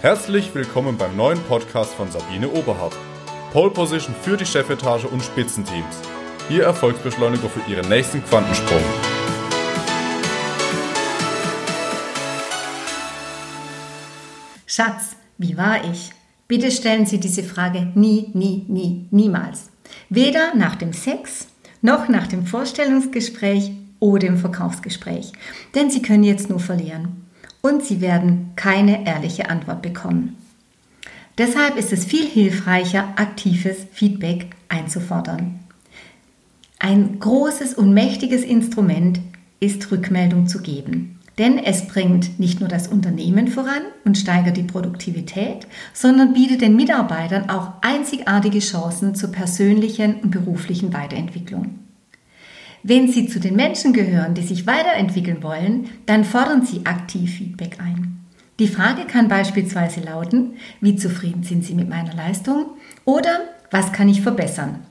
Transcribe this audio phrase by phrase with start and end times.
[0.00, 2.96] Herzlich willkommen beim neuen Podcast von Sabine Oberhardt.
[3.52, 6.00] Pole Position für die Chefetage und Spitzenteams.
[6.48, 8.80] Ihr Erfolgsbeschleuniger für Ihren nächsten Quantensprung.
[14.68, 16.12] Schatz, wie war ich?
[16.46, 19.70] Bitte stellen Sie diese Frage nie, nie, nie, niemals.
[20.10, 21.48] Weder nach dem Sex,
[21.82, 25.32] noch nach dem Vorstellungsgespräch oder im Verkaufsgespräch.
[25.74, 27.27] Denn Sie können jetzt nur verlieren
[27.62, 30.36] und Sie werden keine ehrliche Antwort bekommen.
[31.38, 35.60] Deshalb ist es viel hilfreicher, aktives Feedback einzufordern.
[36.80, 39.20] Ein großes und mächtiges Instrument
[39.60, 41.18] ist Rückmeldung zu geben.
[41.38, 46.74] Denn es bringt nicht nur das Unternehmen voran und steigert die Produktivität, sondern bietet den
[46.74, 51.87] Mitarbeitern auch einzigartige Chancen zur persönlichen und beruflichen Weiterentwicklung.
[52.88, 57.76] Wenn Sie zu den Menschen gehören, die sich weiterentwickeln wollen, dann fordern Sie aktiv Feedback
[57.84, 58.24] ein.
[58.58, 62.64] Die Frage kann beispielsweise lauten, wie zufrieden sind Sie mit meiner Leistung
[63.04, 63.40] oder
[63.70, 64.86] was kann ich verbessern?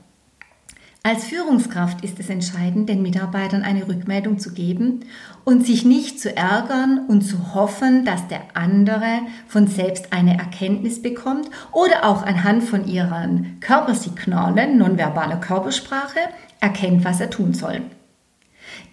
[1.02, 5.00] Als Führungskraft ist es entscheidend, den Mitarbeitern eine Rückmeldung zu geben
[5.44, 11.02] und sich nicht zu ärgern und zu hoffen, dass der andere von selbst eine Erkenntnis
[11.02, 16.20] bekommt oder auch anhand von ihren Körpersignalen, nonverbaler Körpersprache,
[16.60, 17.82] erkennt, was er tun soll.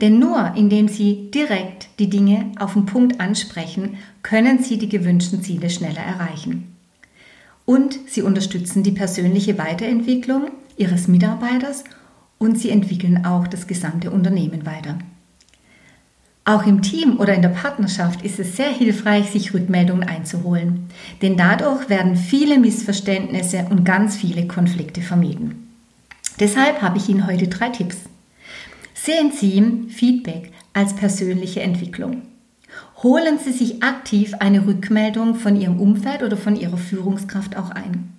[0.02, 5.42] Denn nur indem Sie direkt die Dinge auf den Punkt ansprechen, können Sie die gewünschten
[5.42, 6.76] Ziele schneller erreichen.
[7.66, 11.84] Und Sie unterstützen die persönliche Weiterentwicklung Ihres Mitarbeiters
[12.38, 15.00] und Sie entwickeln auch das gesamte Unternehmen weiter.
[16.48, 20.90] Auch im Team oder in der Partnerschaft ist es sehr hilfreich, sich Rückmeldungen einzuholen,
[21.24, 25.74] denn dadurch werden viele Missverständnisse und ganz viele Konflikte vermieden.
[26.40, 27.98] Deshalb habe ich Ihnen heute drei Tipps.
[29.06, 32.24] Sehen Sie Feedback als persönliche Entwicklung.
[33.04, 38.12] Holen Sie sich aktiv eine Rückmeldung von Ihrem Umfeld oder von Ihrer Führungskraft auch ein.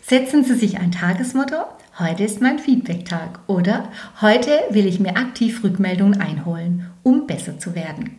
[0.00, 1.56] Setzen Sie sich ein Tagesmotto,
[1.98, 3.92] heute ist mein Feedback-Tag oder
[4.22, 8.16] heute will ich mir aktiv Rückmeldungen einholen, um besser zu werden.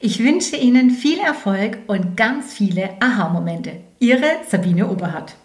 [0.00, 3.72] Ich wünsche Ihnen viel Erfolg und ganz viele Aha-Momente.
[3.98, 5.36] Ihre Sabine Oberhardt.